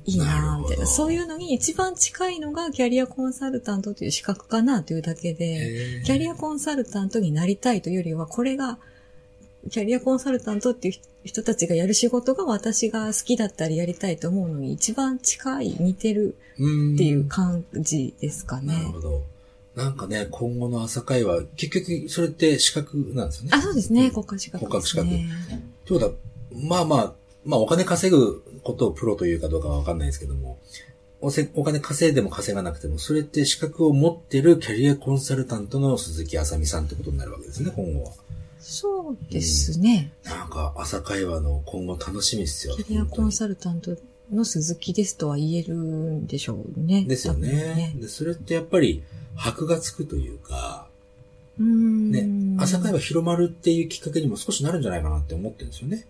[0.06, 0.88] いいなみたいな。
[0.88, 8.80] そういうのに一番近いのがキャリアコンサルタントという資格かなというだけで、キャリアコンサルタントになりたいというよりは、これが、
[9.70, 18.74] キャリアコンサルタントっていう人たちがやる仕事が私が好きだったりやりたいと思うのに一番近い、似てるうんっていう感じですかね。
[18.74, 19.24] なるほど。
[19.76, 23.52] なんかね、今後の朝会は、結局、それって資格なんですよね。
[23.54, 24.10] あ、そうですね。
[24.10, 25.04] 国家資格ですね。
[25.04, 25.28] 国家
[25.86, 26.12] ということは、
[26.56, 27.14] まあまあ、
[27.46, 30.58] まあお金稼ぐことをプロというかどうかはわかんないですけども、
[31.22, 38.12] おせお金稼いでも稼がなくても、それって資格を持ってるキャリアコンサルタントの鈴木あさみさんってことになるわけですね、今後は。
[38.70, 40.12] そうですね。
[40.26, 42.76] なんか、朝会話の今後楽しみですよ。
[42.76, 43.96] キャリアコンサルタント
[44.30, 47.06] の鈴木ですとは言えるんでしょうね。
[47.06, 47.96] ですよ多分ね。
[47.96, 49.04] で、それってやっぱり、
[49.36, 50.90] 箔がつくというか、
[51.58, 52.12] うーん。
[52.12, 56.06] ね、朝会話広まるっていうきっかけにも少しなるんじゃないかなって思ってるんですよね。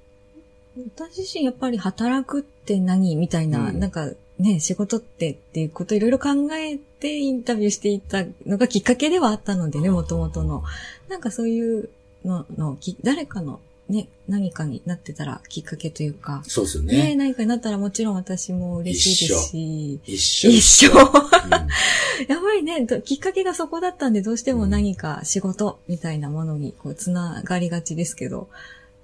[0.96, 10.63] 私自身やっぱり働くって何みたいな、うんなんかね、仕事ってっていうことをいろいろ考えてインタビューしていたのがきっかけではあったのでね、もともとの。
[11.08, 11.89] なんかそういう
[12.28, 13.60] のの、き誰かの
[13.90, 16.98] ね、何かになってたらきっかけというか、そうですよね。
[17.10, 17.16] ね。
[17.16, 20.50] 何かになったらもちろん私も嬉しいですし、一緒。
[20.50, 20.92] 一緒。
[20.92, 20.98] うん。
[22.28, 28.50] やっぱりね、どきっかけがそこだったんで、どうしても何か仕事みたいなものにこうつながりがちですけど、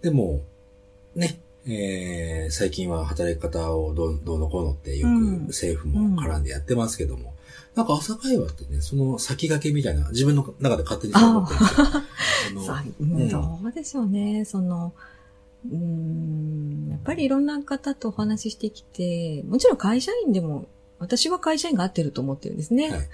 [0.02, 0.42] でも、
[1.16, 5.46] ね、えー、最近は働き方をどうどうのこうのってよくうん。
[5.48, 7.33] 政府も絡んでやってますけども、
[7.76, 12.90] なんか朝会話ってね、その先駆けみたいな、自分の中で勝手にそう思ってるんですよ。
[13.00, 13.10] うん
[13.64, 14.46] どうでしょうね。
[14.46, 14.94] その、
[15.70, 20.66] うーん、やっぱりいろんな方とお話ししてきて、もちろん会社員でも、
[21.00, 22.90] 私は会社員が合ってると思ってるんですね。
[22.90, 23.08] はい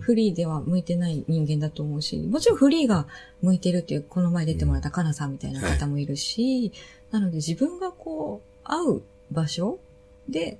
[0.00, 3.06] フリーでは向いてない人間だと思うし、もちろんフリーが
[3.42, 6.72] 向いてるっていう、この前出てもらったカナさんみたいな方もいるし、
[7.10, 9.78] なので自分がこう、会う場所
[10.28, 10.58] で、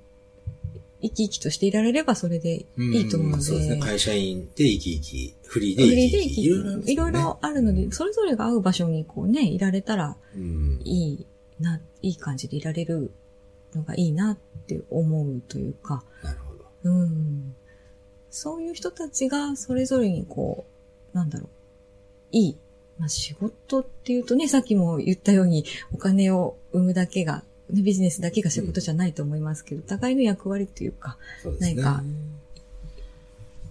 [1.03, 3.81] 生き生きとしていられればそれでいいと思うので、そうですね。
[3.81, 6.93] 会社員で生き生き、フリーフで生リーで生きき生き。
[6.93, 11.25] いろいろあるので、それぞれが会う場所にこうね、いられたらうんいい
[11.59, 13.11] な、いい感じでいられる
[13.75, 16.65] のがいいなって思うというか、なるほど。
[16.83, 17.55] うん。
[18.29, 20.65] そういう人たちがそれぞれにこ
[21.13, 21.49] う、なんだろう、
[22.31, 22.57] いい。
[22.97, 31.73] まあ仕事っていうとね、さっきも言ったようにお金を生むだけが、ねビジネスだけが仕事じゃないと思いますけど、互いの役割というか、そうね。
[31.75, 32.03] なんか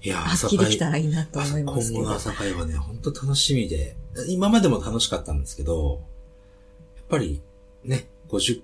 [0.04, 2.16] いや、発揮できたらいいなと思いますけど今後の。
[2.16, 3.94] 朝会はね、本当楽しみで、
[4.28, 6.00] 今までも楽しかったんですけど、
[6.96, 7.40] やっぱり
[7.84, 8.62] ね、50、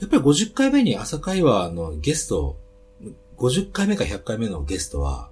[0.00, 2.56] やっぱり50回目に朝会話のゲスト、
[3.38, 5.30] 50回目か100回目のゲストは、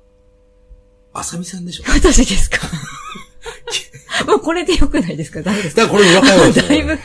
[1.13, 2.59] あさみさんでしょ私ですか？
[4.27, 5.43] もうこれでよくないですか？
[5.43, 5.83] 大丈夫ですか？
[5.83, 6.99] だからこれ裏会話ですよだいぶ、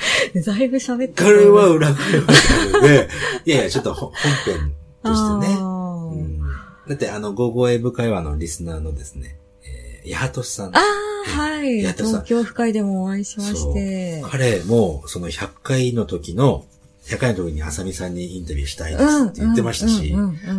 [0.46, 3.10] だいぶ喋ってこれは裏会話なので、
[3.46, 4.12] いやいや、ちょっと本
[4.46, 5.58] 編としてね。
[5.60, 6.40] うん。
[6.88, 10.76] だって、あの、ゴーゴーエブ会話のリスナーのですね、えー、八幡さん。
[10.76, 11.82] ああ、はい。
[11.82, 14.24] 東京府会でもお会いしまして。
[14.26, 16.66] 彼も、その100回の時の、
[17.10, 20.16] 100回の時にあさみさんにインタビューしたいですって言ってましたし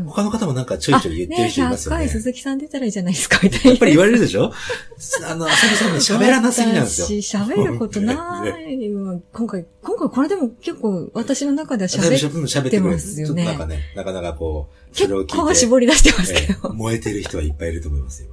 [0.06, 1.96] 他の方もなんかちょいちょい言ってる人いますよね。
[1.96, 3.70] あね100回鈴木さん出たらいいじゃないですか、みたいな。
[3.70, 4.52] やっぱり言われるでしょ？
[5.26, 7.06] あの、あさみさんね、喋らなすぎなんですよ。
[7.06, 8.12] 私喋ることな
[8.48, 8.88] い。
[9.32, 12.80] 今回、今回これでも結構私の中では喋って。
[12.80, 16.72] ますよねちょっとなんかね、なかなかこう、結構絞り出してますけええど。
[16.72, 18.28] 燃えてる人はいっぱいいると思いますよ。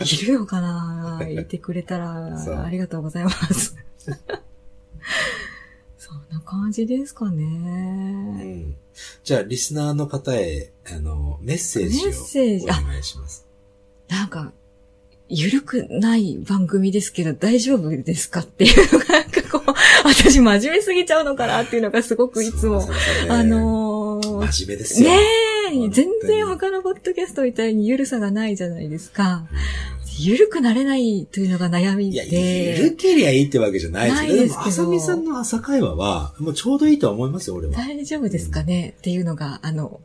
[0.00, 1.20] いるのかな？
[1.26, 2.26] 言ってくれたら
[2.64, 3.74] ありがとうございます。
[6.08, 7.44] そんな感じですかうね。
[7.44, 8.76] ん。
[9.24, 13.46] じゃあ、リスナーの方へ、あの、メッセージをお願いします。
[14.08, 14.52] なんか、
[15.28, 19.74] ゆるくない番組ですけど大丈夫ですかっていうのが、なんかこう、
[20.08, 22.86] 私真面目すぎちゃうのかなっていうのがすごくいつも、ね
[23.28, 25.10] あのー真面目ですよ。
[25.10, 25.18] ね
[25.70, 29.46] え、全然他のポッドキャストみたいにゆるさがないじゃないですか。
[30.18, 32.76] ゆるくなれないというのが悩みいや、で。
[32.78, 37.74] ゆるけりゃいいってわけじゃないですけど、ないですけども、あさみさんの朝会話は、もうちょうどいいとは思いますよ、俺は。
[37.74, 38.94] 大丈夫ですかね？
[38.98, 40.00] っていうのが、あの、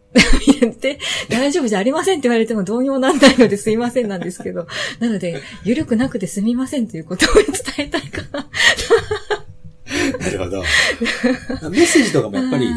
[0.82, 1.00] で、
[1.30, 4.68] 大丈夫じゃありませんって言われてもどうにもなんないのですいませんなんですけど、
[5.00, 8.48] なので、ゆるくなくてすみませんということを伝えたいかな。
[10.20, 10.62] なるほど。
[11.70, 12.68] メッセージとかもやっぱり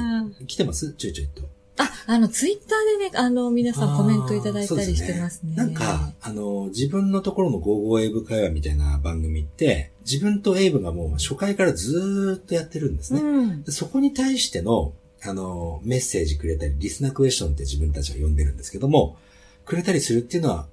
[0.47, 0.93] 来てます？
[0.95, 1.56] ちょいちょいと。
[2.07, 5.55] あ、あの、ツイッターでね、あの、皆さんコメントいただいたりしてますね。
[5.55, 13.21] すなんか、あの、自分のところのゴーゴーエイブ会話みたいな番組って、自分とエイブがもう初回からずーっとやってるんですね。
[13.21, 13.63] うん。
[13.65, 14.93] でそこに対しての、
[15.23, 19.17] あの、メッセージくれたり、リスナークエスチョンって自分たちは呼んでるんですけども、
[19.65, 20.67] くれたりするっていうのは、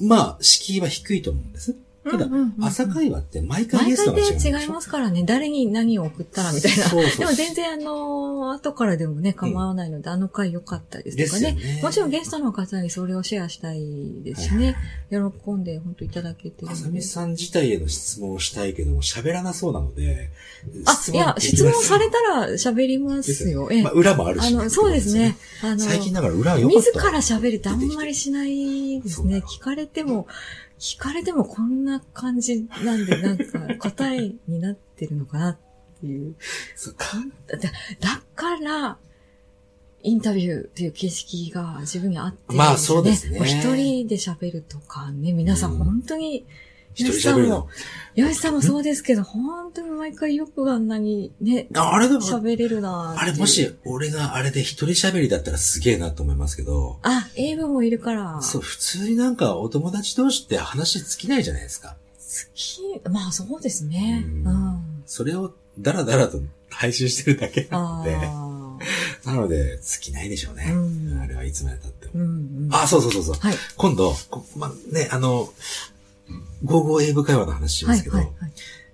[0.00, 1.76] まあ、敷居は低いと思うんです。
[2.02, 2.26] ただ
[2.62, 5.22] 朝会話って毎回ゲ毎ストが違うんでしょ回で違いますからね。
[5.24, 6.84] 誰に何を送ったらみたいな。
[6.84, 14.76] そうそうでも全然あの、後からでもね、構わないので、あの回良かったですとかねですよねもちろんゲストの方にそれをシェアしたいですしはいね。
[15.10, 16.88] 喜んで本当いただけてるあさ。
[16.88, 20.30] みさん自体への質問をしたいけども、喋らなそうなので、
[20.86, 23.68] あ、いや、質問されたら喋りますよ。
[23.70, 25.36] ええまあ、裏もあるしね、あの、そうですね。
[25.62, 26.90] あの、最近だから裏は良かった。
[26.92, 29.38] 自ら喋るってあんまりしないですね。
[29.38, 30.26] 聞かれても、
[30.80, 33.44] 聞かれてもこんな感じなんで、なんか
[33.90, 35.58] 答えになってるのかなっ
[36.00, 36.34] ていう。
[36.74, 37.06] そうか。
[37.46, 38.98] だだから、
[40.02, 43.38] インタビューっていう形式が自分に合ってるんまあそうですね。
[43.38, 45.78] も一人で喋るとかね、皆さんうん。
[45.78, 46.46] 本当に、
[46.94, 47.68] 一人喋るの？、
[48.16, 58.40] 吉さんもそうですけど、本当に毎回よくあんなにね、ああれでも、喋れるなあれもし、俺があれで一人喋りだったらすげえなと思いますけど、あ、英文もいるから。
[58.42, 61.96] そう、普通になんかお友達同士って話尽きないじゃないですか。
[62.18, 64.24] 好き、まあそうですね。
[64.26, 65.02] うんうん。
[65.06, 68.50] それをダラダラと配信してるだけなあので、あ。
[69.26, 70.64] なので、尽きないでしょうね。
[70.72, 70.74] う
[71.16, 72.12] んあれはいつまで経っても。
[72.14, 72.24] うんう
[72.66, 72.68] ん。
[72.72, 73.34] あ、そうそうそうそう。
[73.34, 73.54] はい。
[73.76, 75.52] 今度、こまあ、ね、あの、
[76.64, 78.52] ゴーゴー英語会話の話しますけど、はいはいはい。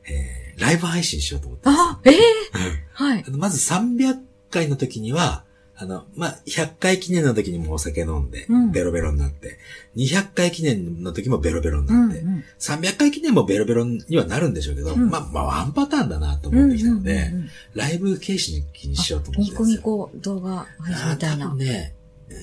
[0.08, 1.80] えーライブ配信しようと思ってます。
[1.80, 4.18] あ、ええうんはいまず300
[4.50, 5.44] 回の時には、
[5.78, 9.58] あの、まあ、100回記念の時にもお酒飲んでうん、ベロベロになって、
[9.96, 12.44] 200回記念の時もベロベロにうなんって、うん。
[12.58, 19.56] 300回記念もベロベロにはなるんでしょうけど、うんまあ、まあ、ワンパターンだなと思ってきたので、うんうんうんうんライブ形式にしようと思ってニ。
[19.56, 21.48] コニコ動画配信みたいな。
[21.48, 21.94] 分ね、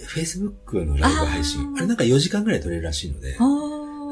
[0.08, 3.44] Facebook のライブ配信あれなんか4時間ぐらい撮れるらしいので、あ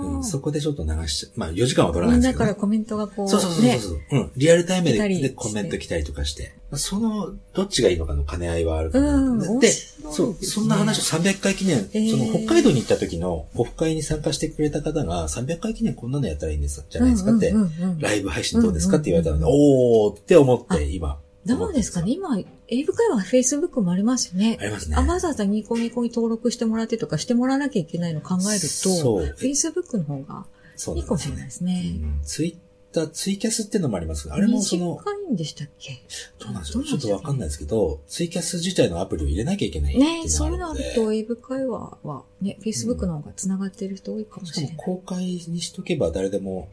[0.07, 0.23] うん、あ。
[0.23, 2.45] そこでちょっと流しちゃ、まあ4時間は撮らないですけど、ね。
[2.45, 3.79] なからコメントがこう、そうそうそうね。
[3.79, 4.31] そう、うん。
[4.35, 6.53] リアルタイムででコメント来たりとかして。
[6.73, 9.15] その、どっちがいいのかの兼ね合いはあるかな。
[9.15, 9.73] うんで、ね
[10.11, 17.53] そう、そんな話を300回記念、えーその北海道に行った時のオフ会に参加してくれた方が、300回記念こんなのやったらいいんですじゃないですかって、
[17.99, 21.17] ライブ配信どうですかって言われたので、うんおーって思って今。
[21.45, 22.01] どうですか？
[22.01, 24.65] ね今、英語会話 Facebook もありますよねあ。
[24.65, 24.95] りますね。
[24.95, 29.35] あ、わざわざニコニコに登録してもらってとかしてもらわなきゃいけないの考えると、そう。
[29.39, 31.99] Facebook の方がそういいかもしれないですね。
[32.01, 32.55] うんツイッ
[32.93, 36.01] ター、ツイキャスっていうのもありますが、あれもその、短いんでしたっけ？
[36.39, 44.85] どうなんでしょうねちょっとわかんないですけど、ツイキャス自体のアプリを入れなきゃいけないねそういうのあるでと、英語会話はね、Facebook の方が繋がってる人多いかもしかもしれない。
[44.85, 46.67] 公開にしとけば誰でも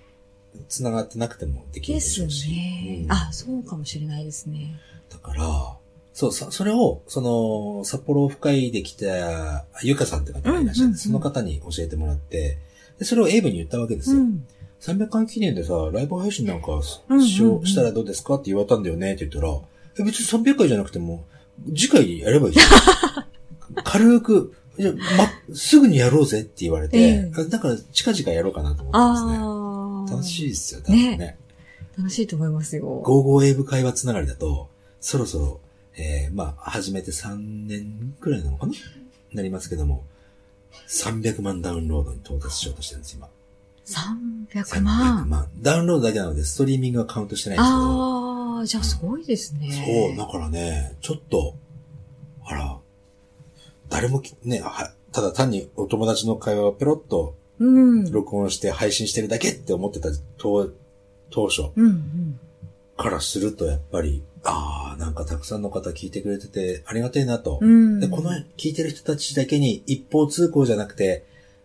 [0.68, 2.50] 繋がってなくてもできるででしょうし。
[2.50, 3.06] ねう。
[3.08, 4.78] んあ、そうかもしれないですね。
[5.10, 5.76] だから、
[6.12, 12.58] そう、さそれを、その、札幌オフ会で来た、ゆかさんって方がいらっしゃって、うんうんうんその方に教えてもらって、
[12.98, 14.18] でそれをエイブに言ったわけですよ。
[14.18, 14.46] うん。
[14.80, 19.58] 300回記念でさ、ライブ配信なんかしうんうしようしたらどうですかって言われたんだよねって言ったら、
[19.98, 21.24] え、別に300回じゃなくても、
[21.74, 23.24] 次回やればいいじゃん。
[23.84, 29.57] 軽く、じゃあま、すぐにやろうぜって言われて、ええだから近々やろうかなと思ってますね。
[30.10, 31.16] 楽しいですよ、ね。
[31.16, 31.38] ね
[31.96, 32.84] 楽しいと思いますよ。
[32.84, 34.68] ゴーゴー英語会話つながりだと、
[35.00, 35.60] そろそろ、
[35.96, 38.72] えー、まあ、始めて3年くらいなのかな？
[39.32, 40.04] なりますけども、
[40.88, 43.28] 300万ダウンロードに到達しようとしてるんです、今。
[43.84, 45.28] 300 300万。
[45.28, 45.48] 万。
[45.60, 49.70] ダウンロードだけなので、ストリーミングはカウントしてないんですけど、ああ、じゃあすごいですね。
[49.70, 51.54] そう、だからね、ちょっと、
[52.44, 52.78] あら、
[53.88, 58.12] 誰もきね、はただ単にお友達の会話をペロッとうん。
[58.12, 60.70] 録音して配信してるだけって思ってた当
[61.30, 61.62] 当初。
[62.96, 67.58] からするとやっぱり、ああ、なんかたくさんの方聞いてくれててありがたいなと。
[67.60, 68.00] うん。
[68.00, 71.24] で、この聞いてる人たちだけに一方通行じゃなくて、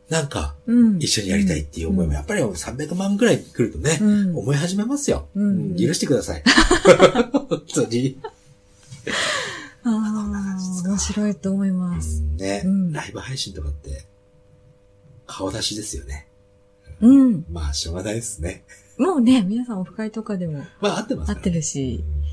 [0.10, 5.28] なんかうん、一緒にやりたいっていう思いもやっぱり300万ぐらい来るとね、うん思い始めますよ。
[5.36, 6.44] うんうん許してください。
[7.32, 8.20] 本当に。
[9.86, 12.22] ああ、面白いと思います。
[12.22, 14.06] うんね、うんライブ配信とかって、
[15.28, 16.28] 顔出しですよね。
[17.02, 17.46] うん。
[17.52, 18.64] まあ、しょうがないですね。
[18.98, 21.36] もうね、皆さんオフ会とかでもまあ、合ってますね。
[21.36, 22.04] 合ってるし。
[22.08, 22.24] うん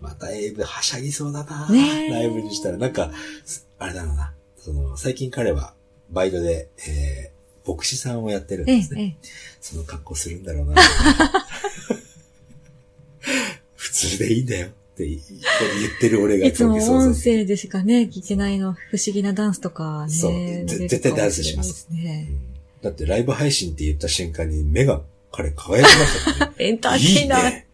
[0.00, 2.78] またエイブはしゃぎそうだな、ねえライブにしたら。
[2.78, 3.10] なんか、
[3.44, 4.32] すあれだろうな。
[4.56, 5.74] その、最近彼は、
[6.10, 9.18] バイトで、えー、牧師さんをやってるんええです、ね。
[9.22, 9.28] ええ。
[9.60, 10.80] その格好するんだろうな。
[13.74, 14.68] 普通でいいんだよ
[15.04, 15.34] って
[15.80, 20.12] 言ってる俺がいつも音声でしかね、聞けないの、不思議なダンスとかね。
[20.12, 20.32] そう
[20.66, 22.28] 絶対ダンスしますね。
[22.82, 25.00] だってライブ配信って言った瞬間に目が
[25.32, 26.52] 彼輝き ましたね。
[26.58, 27.42] エンターテいいイナー。
[27.44, 27.66] ね。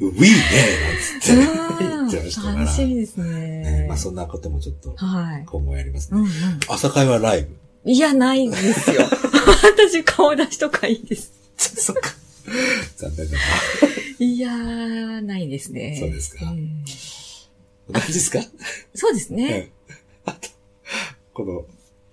[0.00, 2.54] ウィーねなんつって言ってましたから。
[2.60, 3.86] 楽しみですねね。
[3.88, 5.44] まあそんなこともちょっとはい。
[5.46, 6.20] 今後やりますね。
[6.20, 6.30] うんうん。
[6.68, 7.90] 朝会はライブ。
[7.90, 9.02] いや、ないんですよ。
[9.62, 11.32] 私顔出しとかいいです。
[11.56, 12.14] そっか。
[12.96, 13.38] 残念だな。
[14.18, 15.96] いやー、ないですね。
[16.00, 18.40] そうですかええ何ですか？
[18.94, 19.70] そうですね。
[19.86, 19.92] うん
[20.26, 20.48] あと、
[21.34, 21.66] この、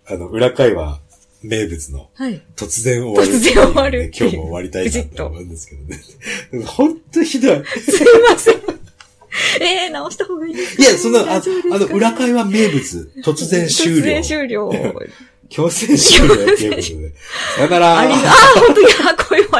[0.05, 0.99] あの、裏会話
[1.43, 2.41] 名物のはい。
[2.57, 6.65] 突然終わる突然終わる今日も終わりたいなとと思うんですけどね。
[6.65, 7.63] ほんとひどい。
[7.65, 8.55] すいません。
[9.61, 10.83] ええ直した方がいいですか？
[10.83, 11.41] いや、その、あ
[11.79, 14.01] の、裏会話名物、突然終了。
[14.01, 14.71] 突然終了。
[15.47, 16.81] 強制終了っていうことで。
[17.55, 17.99] さよなら。
[17.99, 18.09] ああ、
[18.59, 19.59] 本当に、あ、こういう終わ